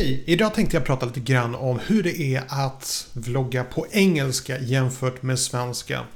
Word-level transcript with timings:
Hej! 0.00 0.22
Idag 0.26 0.54
tänkte 0.54 0.76
jag 0.76 0.86
prata 0.86 1.06
lite 1.06 1.20
grann 1.20 1.54
om 1.54 1.78
hur 1.78 2.02
det 2.02 2.20
är 2.20 2.44
att 2.48 3.08
vlogga 3.12 3.64
på 3.64 3.86
engelska 3.90 4.58
jämfört 4.58 5.22
med 5.22 5.38
svenska. 5.38 6.06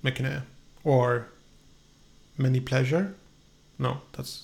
Mycket 0.00 0.22
nöje. 0.22 0.42
Or 0.82 1.24
many 2.36 2.60
pleasure? 2.60 3.06
No, 3.76 3.96
that's 4.16 4.42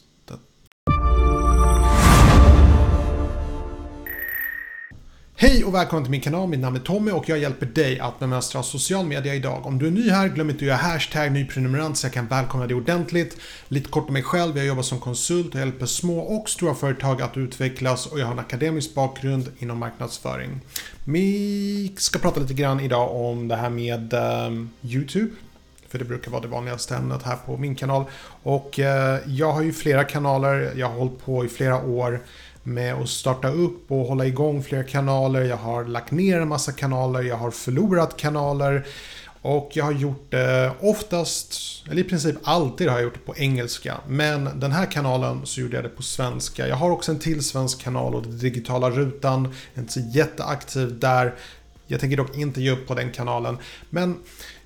Hej 5.43 5.65
och 5.65 5.75
välkommen 5.75 6.05
till 6.05 6.11
min 6.11 6.21
kanal, 6.21 6.49
mitt 6.49 6.61
namn 6.61 6.77
är 6.77 6.81
Tommy 6.81 7.11
och 7.11 7.29
jag 7.29 7.39
hjälper 7.39 7.67
dig 7.67 8.01
att 8.01 8.19
bemästra 8.19 8.63
social 8.63 9.07
media 9.07 9.35
idag. 9.35 9.67
Om 9.67 9.79
du 9.79 9.87
är 9.87 9.91
ny 9.91 10.11
här, 10.11 10.29
glöm 10.29 10.51
inte 10.51 10.65
att 10.65 10.67
göra 10.67 10.77
hashtag 10.77 11.33
nyprenumerant 11.33 11.99
så 11.99 12.07
jag 12.07 12.13
kan 12.13 12.27
välkomna 12.27 12.67
dig 12.67 12.77
ordentligt. 12.77 13.37
Lite 13.69 13.91
kort 13.91 14.09
om 14.09 14.13
mig 14.13 14.23
själv, 14.23 14.57
jag 14.57 14.67
jobbar 14.67 14.83
som 14.83 15.01
konsult 15.01 15.55
och 15.55 15.61
hjälper 15.61 15.87
små 15.87 16.19
och 16.19 16.49
stora 16.49 16.75
företag 16.75 17.23
att 17.23 17.37
utvecklas 17.37 18.07
och 18.07 18.21
jag 18.21 18.27
har 18.27 18.33
en 18.33 18.39
akademisk 18.39 18.95
bakgrund 18.95 19.49
inom 19.59 19.79
marknadsföring. 19.79 20.61
Vi 21.05 21.93
ska 21.97 22.19
prata 22.19 22.41
lite 22.41 22.55
grann 22.55 22.81
idag 22.81 23.17
om 23.17 23.49
det 23.49 23.57
här 23.57 23.71
med 23.71 24.15
um, 24.15 24.71
YouTube. 24.83 25.31
För 25.89 25.99
det 25.99 26.05
brukar 26.05 26.31
vara 26.31 26.43
det 26.43 26.49
vanligaste 26.49 26.97
ämnet 26.97 27.23
här 27.23 27.37
på 27.47 27.57
min 27.57 27.75
kanal. 27.75 28.05
Och 28.43 28.79
uh, 28.79 28.85
jag 29.27 29.53
har 29.53 29.63
ju 29.63 29.73
flera 29.73 30.05
kanaler, 30.05 30.73
jag 30.77 30.89
har 30.89 30.99
hållit 30.99 31.25
på 31.25 31.45
i 31.45 31.49
flera 31.49 31.83
år 31.85 32.21
med 32.63 32.95
att 32.95 33.09
starta 33.09 33.49
upp 33.49 33.91
och 33.91 34.07
hålla 34.07 34.27
igång 34.27 34.63
flera 34.63 34.85
kanaler. 34.85 35.43
Jag 35.43 35.57
har 35.57 35.85
lagt 35.85 36.11
ner 36.11 36.41
en 36.41 36.49
massa 36.49 36.73
kanaler, 36.73 37.23
jag 37.23 37.37
har 37.37 37.51
förlorat 37.51 38.17
kanaler. 38.17 38.87
Och 39.45 39.71
jag 39.75 39.85
har 39.85 39.93
gjort 39.93 40.31
det 40.31 40.73
oftast, 40.81 41.55
eller 41.91 42.01
i 42.01 42.05
princip 42.05 42.37
alltid 42.43 42.89
har 42.89 42.95
jag 42.95 43.05
gjort 43.05 43.15
det 43.15 43.33
på 43.33 43.37
engelska. 43.37 43.97
Men 44.09 44.61
den 44.61 44.73
här 44.73 44.87
kanalen 44.87 45.41
så 45.47 45.61
gjorde 45.61 45.77
jag 45.77 45.85
det 45.85 45.89
på 45.89 46.03
svenska. 46.03 46.69
Jag 46.69 46.77
har 46.77 46.91
också 46.91 47.13
en 47.13 47.19
till 47.19 47.45
svensk 47.45 47.81
kanal 47.81 48.15
och 48.15 48.27
digitala 48.27 48.91
rutan. 48.91 49.43
Jag 49.45 49.53
är 49.75 49.81
inte 49.81 49.93
så 49.93 50.01
jätteaktiv 50.01 50.99
där. 50.99 51.35
Jag 51.87 52.01
tänker 52.01 52.17
dock 52.17 52.37
inte 52.37 52.63
ge 52.63 52.71
upp 52.71 52.87
på 52.87 52.95
den 52.95 53.11
kanalen. 53.11 53.59
Men 53.91 54.17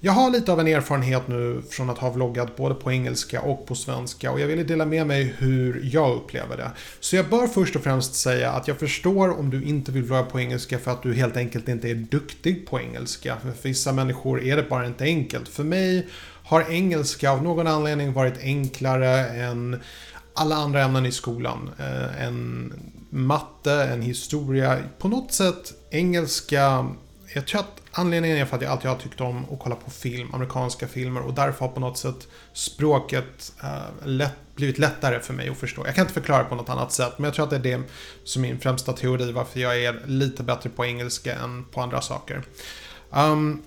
jag 0.01 0.13
har 0.13 0.31
lite 0.31 0.53
av 0.53 0.61
en 0.61 0.69
erfarenhet 0.69 1.29
nu 1.29 1.63
från 1.71 1.91
att 1.91 1.99
ha 1.99 2.11
vloggat 2.11 2.57
både 2.57 2.75
på 2.75 2.93
engelska 2.93 3.41
och 3.41 3.67
på 3.67 3.75
svenska 3.75 4.31
och 4.31 4.41
jag 4.41 4.47
ville 4.47 4.65
dela 4.65 4.87
med 4.87 5.07
mig 5.07 5.35
hur 5.39 5.81
jag 5.93 6.17
upplever 6.17 6.57
det. 6.57 6.71
Så 7.01 7.17
jag 7.17 7.29
bör 7.29 7.47
först 7.47 7.77
och 7.77 7.83
främst 7.83 8.15
säga 8.15 8.53
att 8.53 8.69
jag 8.69 8.79
förstår 8.79 9.39
om 9.39 9.51
du 9.51 9.65
inte 9.65 9.93
vill 9.93 10.03
vlogga 10.03 10.23
på 10.23 10.41
engelska 10.41 10.79
för 10.79 10.91
att 10.91 11.03
du 11.03 11.15
helt 11.15 11.37
enkelt 11.37 11.69
inte 11.69 11.91
är 11.91 11.95
duktig 11.95 12.67
på 12.67 12.81
engelska. 12.81 13.37
För 13.43 13.69
vissa 13.69 13.93
människor 13.93 14.43
är 14.43 14.57
det 14.57 14.63
bara 14.63 14.87
inte 14.87 15.05
enkelt. 15.05 15.49
För 15.49 15.65
mig 15.65 16.07
har 16.43 16.71
engelska 16.71 17.31
av 17.31 17.43
någon 17.43 17.67
anledning 17.67 18.13
varit 18.13 18.39
enklare 18.41 19.27
än 19.29 19.81
alla 20.35 20.57
andra 20.57 20.83
ämnen 20.83 21.07
i 21.07 21.13
skolan. 21.13 21.71
Eh, 21.79 22.27
en 22.27 22.73
matte, 23.11 23.73
en 23.73 24.03
historia. 24.03 24.79
På 24.99 25.09
något 25.09 25.33
sätt 25.33 25.73
engelska 25.91 26.87
jag 27.37 27.47
tror 27.47 27.61
att 27.61 27.83
anledningen 27.93 28.37
är 28.39 28.45
för 28.45 28.57
att 28.57 28.63
jag 28.63 28.73
alltid 28.73 28.91
har 28.91 28.97
tyckt 28.97 29.21
om 29.21 29.45
att 29.53 29.59
kolla 29.59 29.75
på 29.75 29.91
film, 29.91 30.35
amerikanska 30.35 30.89
filmer 30.89 31.21
och 31.21 31.35
därför 31.35 31.61
har 31.61 31.73
på 31.73 31.81
något 31.81 31.99
sätt 31.99 32.29
språket 32.53 33.53
uh, 33.65 34.07
lätt, 34.07 34.33
blivit 34.55 34.79
lättare 34.79 35.21
för 35.21 35.35
mig 35.35 35.49
att 35.49 35.57
förstå. 35.57 35.87
Jag 35.87 35.95
kan 35.95 36.03
inte 36.03 36.15
förklara 36.15 36.45
på 36.45 36.55
något 36.55 36.69
annat 36.69 36.93
sätt, 36.93 37.13
men 37.17 37.25
jag 37.25 37.35
tror 37.35 37.45
att 37.45 37.51
det 37.51 37.57
är 37.57 37.79
det 37.79 37.83
som 38.25 38.45
är 38.45 38.49
min 38.49 38.61
främsta 38.61 38.93
teori 38.93 39.33
varför 39.33 39.61
jag 39.61 39.83
är 39.83 40.03
lite 40.07 40.43
bättre 40.43 40.71
på 40.71 40.85
engelska 40.85 41.35
än 41.35 41.65
på 41.65 41.81
andra 41.81 42.01
saker. 42.01 42.43
Um, 43.11 43.63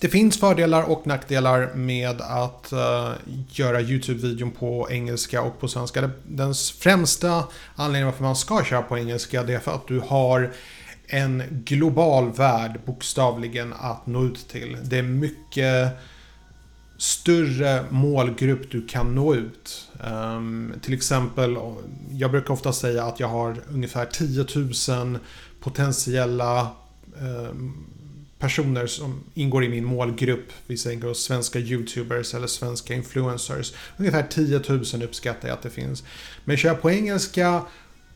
det 0.00 0.08
finns 0.08 0.40
fördelar 0.40 0.82
och 0.82 1.06
nackdelar 1.06 1.74
med 1.74 2.20
att 2.20 2.72
uh, 2.72 3.12
göra 3.48 3.80
YouTube-videon 3.80 4.50
på 4.50 4.88
engelska 4.90 5.42
och 5.42 5.60
på 5.60 5.68
svenska. 5.68 6.10
Den 6.22 6.54
främsta 6.54 7.44
anledningen 7.76 8.06
varför 8.06 8.24
man 8.24 8.36
ska 8.36 8.64
köra 8.64 8.82
på 8.82 8.98
engelska 8.98 9.42
det 9.42 9.54
är 9.54 9.58
för 9.58 9.72
att 9.74 9.88
du 9.88 10.00
har 10.00 10.52
en 11.08 11.42
global 11.64 12.32
värld 12.32 12.80
bokstavligen 12.86 13.72
att 13.78 14.06
nå 14.06 14.24
ut 14.24 14.48
till. 14.48 14.76
Det 14.82 14.98
är 14.98 15.02
mycket 15.02 15.98
större 16.98 17.84
målgrupp 17.90 18.70
du 18.70 18.86
kan 18.86 19.14
nå 19.14 19.34
ut. 19.34 19.88
Um, 20.04 20.74
till 20.82 20.94
exempel, 20.94 21.56
jag 22.12 22.30
brukar 22.30 22.54
ofta 22.54 22.72
säga 22.72 23.04
att 23.04 23.20
jag 23.20 23.28
har 23.28 23.56
ungefär 23.68 24.06
10 24.06 24.46
000 24.96 25.18
potentiella 25.60 26.70
um, 27.20 27.86
personer 28.38 28.86
som 28.86 29.24
ingår 29.34 29.64
i 29.64 29.68
min 29.68 29.84
målgrupp. 29.84 30.52
Vi 30.66 30.76
säger 30.76 31.14
svenska 31.14 31.58
YouTubers 31.58 32.34
eller 32.34 32.46
svenska 32.46 32.94
influencers. 32.94 33.72
Ungefär 33.96 34.22
10 34.22 34.60
000 34.68 35.02
uppskattar 35.02 35.48
jag 35.48 35.54
att 35.54 35.62
det 35.62 35.70
finns. 35.70 36.04
Men 36.44 36.56
kör 36.56 36.68
jag 36.68 36.82
på 36.82 36.90
engelska 36.90 37.62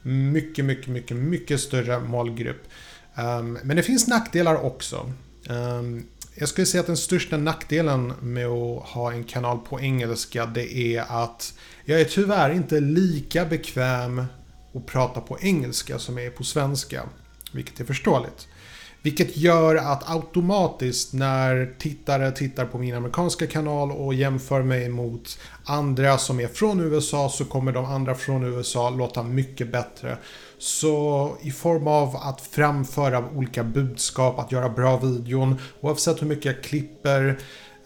mycket, 0.03 0.65
mycket, 0.65 0.89
mycket, 0.89 1.17
mycket 1.17 1.61
större 1.61 2.01
målgrupp. 2.01 2.69
Ehm, 3.15 3.59
men 3.63 3.77
det 3.77 3.83
finns 3.83 4.09
nackdelar 4.09 4.65
också. 4.65 5.13
Ehm, 5.51 6.05
jag 6.35 6.49
skulle 6.49 6.67
säga 6.67 6.81
att 6.81 6.87
den 6.87 6.97
största 6.97 7.37
nackdelen 7.37 8.13
med 8.21 8.47
att 8.47 8.83
ha 8.89 9.13
en 9.13 9.25
kanal 9.25 9.59
på 9.59 9.81
engelska 9.81 10.47
det 10.47 10.77
är 10.77 11.23
att 11.23 11.55
jag 11.85 12.01
är 12.01 12.05
tyvärr 12.05 12.51
inte 12.51 12.81
lika 12.81 13.45
bekväm 13.45 14.25
att 14.75 14.87
prata 14.87 15.21
på 15.21 15.39
engelska 15.41 15.99
som 15.99 16.19
jag 16.19 16.27
är 16.27 16.31
på 16.31 16.45
svenska. 16.45 17.03
Vilket 17.53 17.81
är 17.81 17.85
förståeligt. 17.85 18.49
Vilket 19.03 19.37
gör 19.37 19.77
att 19.77 20.11
automatiskt 20.11 21.13
när 21.13 21.75
tittare 21.79 22.31
tittar 22.31 22.67
på 22.67 22.79
min 22.79 22.95
amerikanska 22.95 23.47
kanal 23.47 23.93
och 23.93 24.15
jämför 24.15 24.63
mig 24.63 24.89
mot 24.89 25.39
andra 25.65 26.19
som 26.19 26.41
är 26.41 26.49
från 26.49 26.81
USA 26.81 27.29
så 27.29 27.45
kommer 27.45 27.73
de 27.73 27.85
andra 27.85 28.15
från 28.15 28.45
USA 28.45 28.91
låta 28.91 29.23
mycket 29.23 29.73
bättre. 29.73 30.17
Så 30.59 31.37
i 31.43 31.51
form 31.51 31.87
av 31.87 32.17
att 32.17 32.41
framföra 32.41 33.29
olika 33.37 33.65
budskap, 33.65 34.39
att 34.39 34.53
göra 34.53 34.69
bra 34.69 34.97
videon, 34.97 35.59
oavsett 35.81 36.23
hur 36.23 36.27
mycket 36.27 36.45
jag 36.45 36.63
klipper 36.63 37.29
eh, 37.29 37.35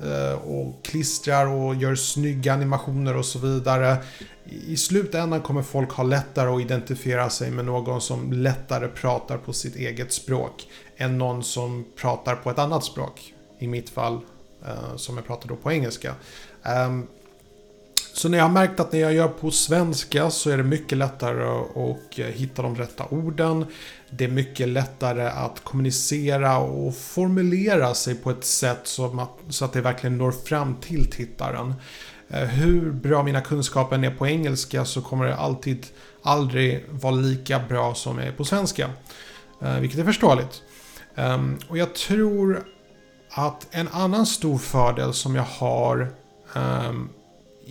Eh, 0.01 0.33
och 0.33 0.85
klistrar 0.85 1.47
och 1.47 1.75
gör 1.75 1.95
snygga 1.95 2.53
animationer 2.53 3.17
och 3.17 3.25
så 3.25 3.39
vidare. 3.39 3.97
I 4.45 4.77
slutändan 4.77 5.41
kommer 5.41 5.63
folk 5.63 5.93
ha 5.93 6.05
lättare 6.05 6.51
att 6.51 6.61
identifiera 6.61 7.31
sig 7.31 7.51
med 7.51 7.65
någon 7.65 8.01
som 8.01 8.33
lättare 8.33 8.89
pratar 8.89 9.39
på 9.39 9.53
sitt 9.53 9.77
eget 9.77 10.13
språk 10.13 10.69
än 10.97 11.19
någon 11.19 11.45
som 11.45 11.85
pratar 11.97 12.37
på 12.37 12.51
ett 12.51 12.59
annat 12.59 12.85
språk. 12.85 13.35
I 13.59 13.67
mitt 13.67 13.91
fall, 13.91 14.21
eh, 14.67 14.97
som 14.97 15.17
jag 15.17 15.27
pratar 15.27 15.49
då 15.49 15.57
på 15.57 15.73
engelska. 15.73 16.15
Ehm, 16.63 17.07
så 18.17 18.29
när 18.29 18.39
jag 18.39 18.45
har 18.45 18.53
märkt 18.53 18.81
att 18.81 18.93
när 18.93 19.01
jag 19.01 19.15
gör 19.15 19.29
på 19.29 19.51
svenska 19.51 20.31
så 20.31 20.51
är 20.51 20.57
det 20.57 20.63
mycket 20.63 20.99
lättare 20.99 21.45
att 21.45 22.19
hitta 22.19 22.63
de 22.63 22.77
rätta 22.77 23.05
orden. 23.11 23.67
Det 24.11 24.25
är 24.25 24.29
mycket 24.29 24.69
lättare 24.69 25.27
att 25.27 25.65
kommunicera 25.65 26.59
och 26.59 26.97
formulera 26.97 27.95
sig 27.95 28.15
på 28.15 28.31
ett 28.31 28.45
sätt 28.45 28.81
så 28.85 29.29
att, 29.63 29.73
det 29.73 29.81
verkligen 29.81 30.19
når 30.19 30.31
fram 30.33 30.75
till 30.75 31.11
tittaren. 31.11 31.75
Eh, 32.29 32.41
hur 32.41 32.91
bra 32.91 33.23
mina 33.23 33.41
kunskaper 33.41 34.05
är 34.05 34.11
på 34.11 34.27
engelska 34.27 34.85
så 34.85 35.03
kommer 35.03 35.27
det 35.27 35.37
alltid 35.37 35.87
aldrig 36.23 36.85
vara 36.91 37.15
lika 37.15 37.61
bra 37.69 37.95
som 37.95 38.19
jag 38.19 38.27
är 38.27 38.33
på 38.33 38.45
svenska. 38.45 38.91
Eh, 39.63 39.79
vilket 39.81 40.01
är 40.01 40.05
förståeligt. 40.05 40.63
Ehm, 41.15 41.59
och 41.69 41.79
jag 41.79 41.95
tror 41.95 42.65
att 43.31 43.67
en 43.71 43.89
annan 43.89 44.27
stor 44.27 44.59
fördel 44.59 45.13
som 45.13 45.35
jag 45.35 45.47
har 45.59 46.13
ehm, 46.55 47.09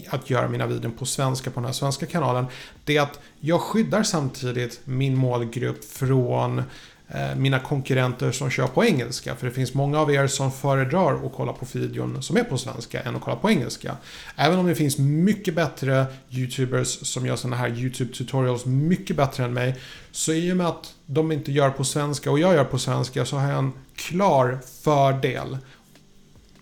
att 0.09 0.29
göra 0.29 0.47
mina 0.47 0.67
videon 0.67 0.91
på 0.91 1.06
svenska 1.06 1.51
på 1.51 1.59
den 1.59 1.66
här 1.66 1.73
svenska 1.73 2.06
kanalen. 2.06 2.45
Det 2.83 2.97
är 2.97 3.01
att 3.01 3.19
jag 3.39 3.61
skyddar 3.61 4.03
samtidigt 4.03 4.81
min 4.85 5.16
målgrupp 5.16 5.83
från 5.83 6.59
eh, 7.07 7.35
mina 7.38 7.59
konkurrenter 7.59 8.31
som 8.31 8.50
kör 8.50 8.67
på 8.67 8.85
engelska. 8.85 9.35
För 9.35 9.47
det 9.47 9.53
finns 9.53 9.73
många 9.73 10.00
av 10.00 10.11
er 10.11 10.28
som 10.28 10.51
föredrar 10.51 11.25
att 11.25 11.33
kolla 11.35 11.53
på 11.53 11.66
videon 11.72 12.23
som 12.23 12.38
är 12.38 12.44
på 12.44 12.57
svenska 12.57 13.01
än 13.01 13.16
att 13.16 13.22
kolla 13.22 13.35
på 13.35 13.50
engelska. 13.50 13.97
Även 14.35 14.59
om 14.59 14.67
det 14.67 14.75
finns 14.75 14.97
mycket 14.97 15.56
bättre 15.56 16.06
YouTubers 16.29 16.88
som 16.88 17.25
gör 17.25 17.35
sådana 17.35 17.56
här 17.56 17.69
YouTube 17.69 18.13
tutorials 18.13 18.66
mycket 18.66 19.16
bättre 19.16 19.44
än 19.44 19.53
mig. 19.53 19.75
Så 20.12 20.33
i 20.33 20.51
och 20.51 20.57
med 20.57 20.68
att 20.68 20.94
de 21.06 21.31
inte 21.31 21.51
gör 21.51 21.69
på 21.69 21.83
svenska 21.83 22.31
och 22.31 22.39
jag 22.39 22.53
gör 22.53 22.65
på 22.65 22.80
svenska 22.80 23.25
så 23.25 23.38
har 23.38 23.50
jag 23.50 23.59
en 23.59 23.74
klar 23.95 24.59
fördel. 24.83 25.57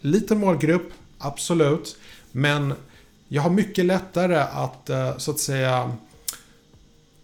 Liten 0.01 0.39
målgrupp, 0.39 0.91
absolut. 1.17 1.97
Men 2.31 2.73
jag 3.33 3.41
har 3.41 3.49
mycket 3.49 3.85
lättare 3.85 4.37
att 4.37 4.89
eh, 4.89 5.17
så 5.17 5.31
att 5.31 5.39
säga 5.39 5.91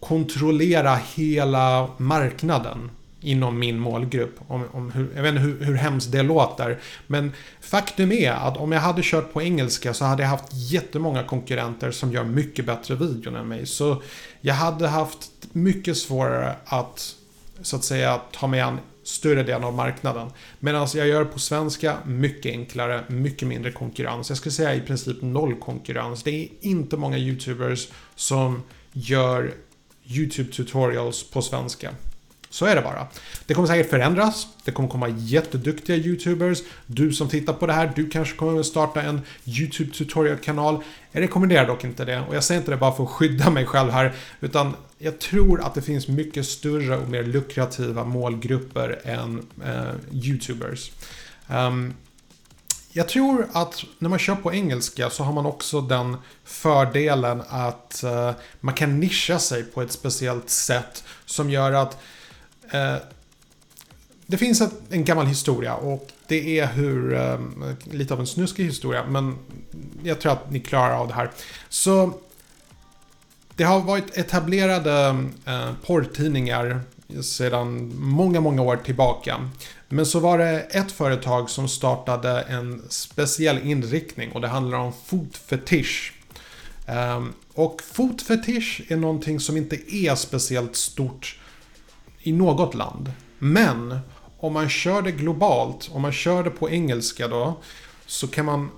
kontrollera 0.00 0.98
hela 1.14 1.88
marknaden 1.96 2.90
inom 3.20 3.58
min 3.58 3.78
målgrupp. 3.78 4.40
Om, 4.48 4.64
om 4.72 4.90
hur, 4.90 5.08
jag 5.14 5.22
vet 5.22 5.30
inte 5.30 5.42
hur, 5.42 5.64
hur 5.64 5.74
hemskt 5.74 6.12
det 6.12 6.22
låter. 6.22 6.78
Men 7.06 7.32
faktum 7.60 8.12
är 8.12 8.32
att 8.32 8.56
om 8.56 8.72
jag 8.72 8.80
hade 8.80 9.02
kört 9.04 9.32
på 9.32 9.42
engelska 9.42 9.94
så 9.94 10.04
hade 10.04 10.22
jag 10.22 10.30
haft 10.30 10.52
jättemånga 10.52 11.22
konkurrenter 11.22 11.90
som 11.90 12.12
gör 12.12 12.24
mycket 12.24 12.64
bättre 12.66 12.94
videon 12.94 13.36
än 13.36 13.48
mig. 13.48 13.66
Så 13.66 14.02
jag 14.40 14.54
hade 14.54 14.88
haft 14.88 15.30
mycket 15.52 15.96
svårare 15.96 16.56
att 16.64 17.16
så 17.62 17.76
att 17.76 17.84
säga 17.84 18.20
ta 18.32 18.46
mig 18.46 18.60
an 18.60 18.78
större 19.04 19.42
delen 19.42 19.64
av 19.64 19.74
marknaden. 19.74 20.30
Medan 20.58 20.88
jag 20.94 21.08
gör 21.08 21.24
på 21.24 21.38
svenska 21.38 21.96
mycket 22.06 22.52
enklare, 22.52 23.04
mycket 23.08 23.48
mindre 23.48 23.72
konkurrens. 23.72 24.28
Jag 24.28 24.38
skulle 24.38 24.52
säga 24.52 24.74
i 24.74 24.80
princip 24.80 25.22
noll 25.22 25.54
konkurrens. 25.54 26.22
Det 26.22 26.30
är 26.30 26.48
inte 26.60 26.96
många 26.96 27.18
YouTubers 27.18 27.88
som 28.14 28.62
gör 28.92 29.54
YouTube 30.06 30.52
tutorials 30.52 31.30
på 31.30 31.42
svenska. 31.42 31.90
Så 32.50 32.66
är 32.66 32.76
det 32.76 32.82
bara. 32.82 33.06
Det 33.46 33.54
kommer 33.54 33.68
säkert 33.68 33.90
förändras. 33.90 34.46
Det 34.64 34.70
kommer 34.70 34.88
komma 34.88 35.08
jätteduktiga 35.08 35.96
YouTubers. 35.96 36.58
Du 36.86 37.12
som 37.12 37.28
tittar 37.28 37.52
på 37.52 37.66
det 37.66 37.72
här, 37.72 37.92
du 37.96 38.08
kanske 38.10 38.36
kommer 38.36 38.62
starta 38.62 39.02
en 39.02 39.20
YouTube 39.44 39.92
tutorial-kanal. 39.92 40.82
Jag 41.12 41.22
rekommenderar 41.22 41.66
dock 41.66 41.84
inte 41.84 42.04
det. 42.04 42.20
Och 42.28 42.36
jag 42.36 42.44
säger 42.44 42.60
inte 42.60 42.70
det 42.70 42.76
bara 42.76 42.92
för 42.92 43.04
att 43.04 43.10
skydda 43.10 43.50
mig 43.50 43.66
själv 43.66 43.90
här. 43.90 44.12
Utan 44.40 44.74
jag 45.02 45.18
tror 45.18 45.60
att 45.60 45.74
det 45.74 45.82
finns 45.82 46.08
mycket 46.08 46.46
större 46.46 46.98
och 46.98 47.08
mer 47.08 47.24
lukrativa 47.24 48.04
målgrupper 48.04 49.00
än 49.04 49.46
eh, 49.64 50.24
YouTubers. 50.26 50.92
Um, 51.48 51.94
jag 52.92 53.08
tror 53.08 53.48
att 53.52 53.84
när 53.98 54.08
man 54.08 54.18
kör 54.18 54.34
på 54.34 54.54
engelska 54.54 55.10
så 55.10 55.22
har 55.22 55.32
man 55.32 55.46
också 55.46 55.80
den 55.80 56.16
fördelen 56.44 57.42
att 57.48 58.04
uh, 58.04 58.32
man 58.60 58.74
kan 58.74 59.00
nischa 59.00 59.38
sig 59.38 59.62
på 59.62 59.82
ett 59.82 59.92
speciellt 59.92 60.50
sätt 60.50 61.04
som 61.24 61.50
gör 61.50 61.72
att 61.72 61.98
uh, 62.74 62.96
det 64.26 64.36
finns 64.36 64.60
ett, 64.60 64.72
en 64.90 65.04
gammal 65.04 65.26
historia 65.26 65.74
och 65.74 66.10
det 66.26 66.58
är 66.58 66.66
hur, 66.66 67.14
eh, 67.14 67.38
lite 67.84 68.14
av 68.14 68.20
en 68.20 68.26
snuskig 68.26 68.64
historia, 68.64 69.04
men 69.06 69.38
jag 70.02 70.20
tror 70.20 70.32
att 70.32 70.50
ni 70.50 70.60
klarar 70.60 70.94
av 70.94 71.08
det 71.08 71.14
här. 71.14 71.30
Så 71.68 72.12
det 73.60 73.66
har 73.66 73.80
varit 73.80 74.16
etablerade 74.16 75.24
eh, 75.46 75.70
porrtidningar 75.86 76.80
sedan 77.22 77.92
många, 77.96 78.40
många 78.40 78.62
år 78.62 78.76
tillbaka. 78.76 79.50
Men 79.88 80.06
så 80.06 80.20
var 80.20 80.38
det 80.38 80.60
ett 80.60 80.92
företag 80.92 81.50
som 81.50 81.68
startade 81.68 82.40
en 82.40 82.82
speciell 82.88 83.58
inriktning 83.58 84.32
och 84.32 84.40
det 84.40 84.48
handlar 84.48 84.78
om 84.78 84.92
fotfetisch. 85.06 86.12
Ehm, 86.86 87.32
och 87.54 87.82
fotfetisch 87.82 88.82
är 88.88 88.96
någonting 88.96 89.40
som 89.40 89.56
inte 89.56 89.94
är 89.94 90.14
speciellt 90.14 90.76
stort 90.76 91.38
i 92.22 92.32
något 92.32 92.74
land. 92.74 93.12
Men 93.38 93.98
om 94.38 94.52
man 94.52 94.68
kör 94.68 95.02
det 95.02 95.12
globalt, 95.12 95.90
om 95.92 96.02
man 96.02 96.12
kör 96.12 96.44
det 96.44 96.50
på 96.50 96.70
engelska 96.70 97.28
då, 97.28 97.58
så 98.06 98.28
kan 98.28 98.44
man 98.44 98.70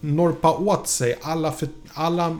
norpa 0.00 0.52
åt 0.52 0.88
sig 0.88 1.18
alla, 1.22 1.54
alla 1.94 2.38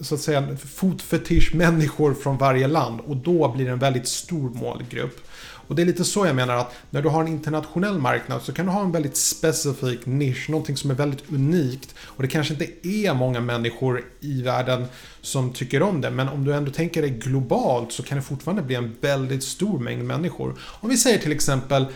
så 0.00 0.14
att 0.14 0.20
säga 0.20 0.56
fotfetischmänniskor 0.56 2.14
från 2.14 2.38
varje 2.38 2.66
land 2.66 3.00
och 3.00 3.16
då 3.16 3.48
blir 3.48 3.64
det 3.64 3.70
en 3.70 3.78
väldigt 3.78 4.08
stor 4.08 4.50
målgrupp. 4.50 5.20
Och 5.68 5.76
det 5.76 5.82
är 5.82 5.86
lite 5.86 6.04
så 6.04 6.26
jag 6.26 6.36
menar 6.36 6.56
att 6.56 6.74
när 6.90 7.02
du 7.02 7.08
har 7.08 7.20
en 7.20 7.28
internationell 7.28 7.98
marknad 7.98 8.42
så 8.42 8.52
kan 8.52 8.66
du 8.66 8.72
ha 8.72 8.80
en 8.80 8.92
väldigt 8.92 9.16
specifik 9.16 10.06
nisch, 10.06 10.50
någonting 10.50 10.76
som 10.76 10.90
är 10.90 10.94
väldigt 10.94 11.30
unikt. 11.30 11.94
Och 12.00 12.22
det 12.22 12.28
kanske 12.28 12.52
inte 12.52 12.88
är 12.88 13.14
många 13.14 13.40
människor 13.40 14.04
i 14.20 14.42
världen 14.42 14.84
som 15.20 15.52
tycker 15.52 15.82
om 15.82 16.00
det, 16.00 16.10
men 16.10 16.28
om 16.28 16.44
du 16.44 16.54
ändå 16.54 16.70
tänker 16.70 17.02
dig 17.02 17.10
globalt 17.10 17.92
så 17.92 18.02
kan 18.02 18.18
det 18.18 18.24
fortfarande 18.24 18.62
bli 18.62 18.74
en 18.74 18.96
väldigt 19.00 19.44
stor 19.44 19.78
mängd 19.78 20.04
människor. 20.04 20.54
Om 20.60 20.90
vi 20.90 20.96
säger 20.96 21.18
till 21.18 21.32
exempel 21.32 21.86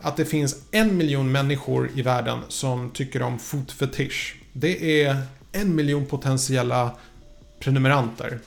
att 0.00 0.16
det 0.16 0.24
finns 0.24 0.56
en 0.70 0.96
miljon 0.96 1.32
människor 1.32 1.90
i 1.94 2.02
världen 2.02 2.38
som 2.48 2.90
tycker 2.90 3.22
om 3.22 3.38
fotfetisch. 3.38 4.36
Det 4.52 5.02
är 5.02 5.16
en 5.54 5.74
miljon 5.74 6.06
potentiella 6.06 6.90
prenumeranter. 7.60 8.38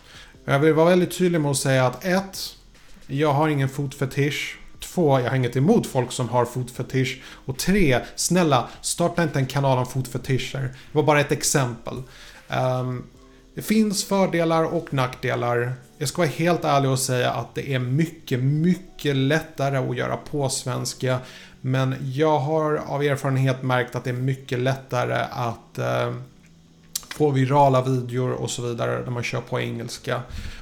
Jag 0.45 0.59
vill 0.59 0.73
vara 0.73 0.89
väldigt 0.89 1.17
tydlig 1.17 1.41
med 1.41 1.51
att 1.51 1.57
säga 1.57 1.85
att 1.85 2.05
ett, 2.05 2.39
jag 3.07 3.33
har 3.33 3.49
ingen 3.49 3.69
fotfetisch. 3.69 4.59
Två, 4.79 5.19
jag 5.19 5.29
har 5.29 5.35
inget 5.35 5.55
emot 5.55 5.87
folk 5.87 6.11
som 6.11 6.29
har 6.29 6.45
fotfetisch. 6.45 7.21
Och 7.45 7.57
tre, 7.57 7.99
snälla, 8.15 8.69
starta 8.81 9.23
inte 9.23 9.39
en 9.39 9.45
kanal 9.45 9.77
om 9.77 9.85
fotfetischer. 9.85 10.61
Det 10.61 10.69
var 10.91 11.03
bara 11.03 11.19
ett 11.19 11.31
exempel. 11.31 11.93
Um, 12.47 13.03
det 13.55 13.61
finns 13.61 14.05
fördelar 14.05 14.63
och 14.63 14.93
nackdelar. 14.93 15.73
Jag 15.97 16.09
ska 16.09 16.21
vara 16.21 16.29
helt 16.29 16.65
ärlig 16.65 16.91
och 16.91 16.99
säga 16.99 17.31
att 17.31 17.55
det 17.55 17.73
är 17.73 17.79
mycket, 17.79 18.39
mycket 18.39 19.15
lättare 19.15 19.77
att 19.77 19.97
göra 19.97 20.17
på 20.17 20.49
svenska. 20.49 21.19
Men 21.61 21.95
jag 22.01 22.39
har 22.39 22.75
av 22.75 23.03
erfarenhet 23.03 23.63
märkt 23.63 23.95
att 23.95 24.03
det 24.03 24.09
är 24.09 24.13
mycket 24.13 24.59
lättare 24.59 25.25
att 25.31 25.79
uh, 25.79 26.15
få 27.17 27.31
virala 27.31 27.81
videor 27.81 28.31
och 28.31 28.49
så 28.49 28.61
vidare 28.61 29.01
när 29.03 29.11
man 29.11 29.23
kör 29.23 29.41
på 29.41 29.59
engelska. 29.59 30.21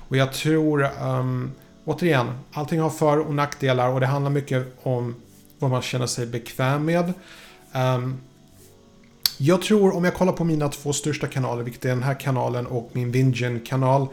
Och 0.09 0.17
jag 0.17 0.33
tror 0.33 0.89
um, 1.01 1.51
återigen, 1.85 2.27
allting 2.53 2.79
har 2.79 2.89
för 2.89 3.19
och 3.19 3.35
nackdelar 3.35 3.89
och 3.89 3.99
det 3.99 4.05
handlar 4.05 4.31
mycket 4.31 4.77
om 4.83 5.15
vad 5.59 5.71
man 5.71 5.81
känner 5.81 6.07
sig 6.07 6.25
bekväm 6.25 6.85
med. 6.85 7.13
Um, 7.73 8.17
jag 9.37 9.61
tror, 9.61 9.95
om 9.95 10.03
jag 10.03 10.13
kollar 10.13 10.33
på 10.33 10.43
mina 10.43 10.69
två 10.69 10.93
största 10.93 11.27
kanaler, 11.27 11.63
vilket 11.63 11.85
är 11.85 11.89
den 11.89 12.03
här 12.03 12.19
kanalen 12.19 12.67
och 12.67 12.89
min 12.93 13.11
Vingen-kanal. 13.11 14.07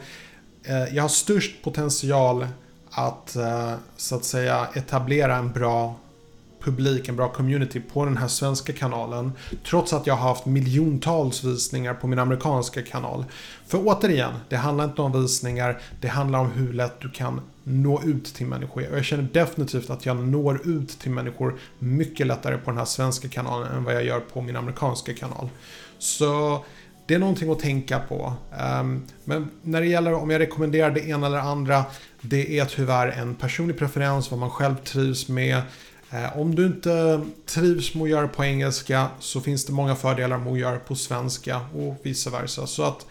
Eh, 0.63 0.95
jag 0.95 1.03
har 1.03 1.09
störst 1.09 1.63
potential 1.63 2.47
att, 2.89 3.35
eh, 3.35 3.73
så 3.97 4.15
att 4.15 4.25
säga, 4.25 4.67
etablera 4.73 5.35
en 5.35 5.51
bra 5.51 5.95
publik, 6.63 7.09
en 7.09 7.15
bra 7.15 7.29
community 7.29 7.81
på 7.93 8.05
den 8.05 8.17
här 8.17 8.27
svenska 8.27 8.73
kanalen. 8.73 9.31
Trots 9.65 9.93
att 9.93 10.07
jag 10.07 10.15
har 10.15 10.29
haft 10.29 10.45
miljontals 10.45 11.43
visningar 11.43 11.93
på 11.93 12.07
min 12.07 12.19
amerikanska 12.19 12.81
kanal. 12.81 13.25
För 13.67 13.79
återigen, 13.87 14.33
det 14.49 14.55
handlar 14.55 14.85
inte 14.85 15.01
om 15.01 15.21
visningar, 15.21 15.81
det 16.01 16.07
handlar 16.07 16.39
om 16.39 16.51
hur 16.51 16.73
lätt 16.73 16.99
du 16.99 17.09
kan 17.09 17.41
nå 17.63 18.01
ut 18.03 18.25
till 18.25 18.45
människor. 18.45 18.91
Och 18.91 18.97
jag 18.97 19.05
känner 19.05 19.27
definitivt 19.33 19.89
att 19.89 20.05
jag 20.05 20.17
når 20.17 20.67
ut 20.67 20.99
till 20.99 21.11
människor 21.11 21.59
mycket 21.79 22.27
lättare 22.27 22.57
på 22.57 22.71
den 22.71 22.77
här 22.77 22.85
svenska 22.85 23.27
kanalen 23.27 23.77
än 23.77 23.83
vad 23.83 23.95
jag 23.95 24.05
gör 24.05 24.19
på 24.19 24.41
min 24.41 24.55
amerikanska 24.55 25.13
kanal. 25.13 25.49
Så 25.99 26.63
det 27.05 27.13
är 27.13 27.19
någonting 27.19 27.51
att 27.51 27.59
tänka 27.59 27.99
på. 27.99 28.33
Ehm, 28.59 29.03
men 29.23 29.49
när 29.61 29.81
det 29.81 29.87
gäller 29.87 30.13
om 30.13 30.29
jag 30.29 30.39
rekommenderar 30.39 30.91
det 30.91 31.07
ena 31.07 31.27
eller 31.27 31.37
andra, 31.37 31.85
det 32.21 32.59
är 32.59 32.65
tyvärr 32.65 33.07
en 33.07 33.35
personlig 33.35 33.77
preferens, 33.77 34.31
vad 34.31 34.39
man 34.39 34.49
själv 34.49 34.75
trivs 34.75 35.29
med. 35.29 35.61
Eh, 36.13 36.37
om 36.37 36.55
du 36.55 36.65
inte 36.65 37.21
trivs 37.45 37.95
med 37.95 38.03
att 38.03 38.09
göra 38.09 38.27
på 38.27 38.43
engelska 38.43 39.07
så 39.19 39.41
finns 39.41 39.65
det 39.65 39.73
många 39.73 39.95
fördelar 39.95 40.37
med 40.37 40.53
att 40.53 40.59
göra 40.59 40.79
på 40.79 40.95
svenska 40.95 41.61
och 41.75 41.99
vice 42.03 42.29
versa. 42.29 42.67
Så 42.67 42.83
att 42.83 43.05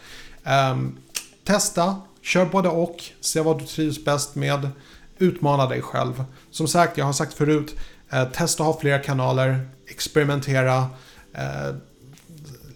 um, 0.73 0.97
testa, 1.43 2.01
Kör 2.23 2.45
både 2.45 2.69
och, 2.69 3.03
se 3.19 3.41
vad 3.41 3.59
du 3.59 3.65
trivs 3.65 4.05
bäst 4.05 4.35
med. 4.35 4.69
Utmana 5.17 5.67
dig 5.67 5.81
själv. 5.81 6.23
Som 6.51 6.67
sagt, 6.67 6.97
jag 6.97 7.05
har 7.05 7.13
sagt 7.13 7.33
förut, 7.33 7.75
eh, 8.09 8.29
testa 8.29 8.63
att 8.63 8.67
ha 8.73 8.79
flera 8.79 8.99
kanaler, 8.99 9.69
experimentera. 9.87 10.87
Eh, 11.33 11.75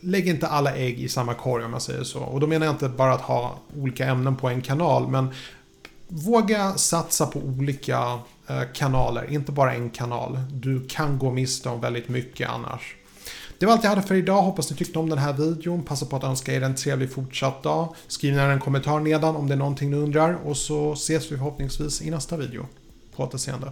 lägg 0.01 0.27
inte 0.27 0.47
alla 0.47 0.75
ägg 0.75 0.99
i 0.99 1.09
samma 1.09 1.33
korg 1.33 1.65
om 1.65 1.73
jag 1.73 1.81
säger 1.81 2.03
så. 2.03 2.19
Och 2.19 2.39
då 2.39 2.47
menar 2.47 2.65
jag 2.65 2.73
inte 2.73 2.89
bara 2.89 3.13
att 3.13 3.21
ha 3.21 3.59
olika 3.77 4.05
ämnen 4.05 4.35
på 4.35 4.49
en 4.49 4.61
kanal, 4.61 5.07
men 5.07 5.29
våga 6.07 6.73
satsa 6.73 7.25
på 7.25 7.39
olika 7.39 8.19
Eh, 8.47 8.61
kanaler, 8.73 9.33
inte 9.33 9.51
bara 9.51 9.73
en 9.73 9.89
kanal. 9.89 10.39
Du 10.51 10.85
kan 10.87 11.17
gå 11.17 11.31
miste 11.31 11.69
om 11.69 11.81
väldigt 11.81 12.09
mycket 12.09 12.49
annars. 12.49 12.95
Det 13.59 13.65
var 13.65 13.73
allt 13.73 13.83
jag 13.83 13.89
hade 13.89 14.01
för 14.01 14.15
idag. 14.15 14.41
Hoppas 14.41 14.71
ni 14.71 14.77
tyckte 14.77 14.99
om 14.99 15.09
den 15.09 15.17
här 15.17 15.33
videon. 15.33 15.83
Passa 15.83 16.05
på 16.05 16.15
att 16.15 16.23
önska 16.23 16.53
er 16.53 16.61
en 16.61 16.75
trevlig 16.75 17.11
fortsatt 17.11 17.63
dag. 17.63 17.95
Skriv 18.07 18.35
gärna 18.35 18.53
en 18.53 18.59
kommentar 18.59 18.99
nedan 18.99 19.35
om 19.35 19.47
det 19.47 19.53
är 19.53 19.57
någonting 19.57 19.91
ni 19.91 19.97
undrar. 19.97 20.33
Och 20.33 20.57
så 20.57 20.93
ses 20.93 21.31
vi 21.31 21.37
förhoppningsvis 21.37 22.01
i 22.01 22.11
nästa 22.11 22.37
video. 22.37 22.65
På 23.15 23.23
återseende. 23.23 23.71